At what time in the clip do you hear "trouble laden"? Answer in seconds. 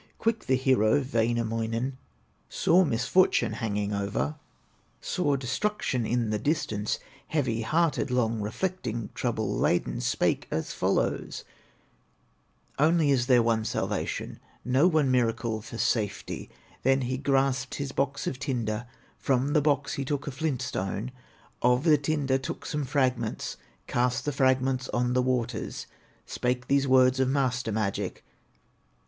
9.13-10.01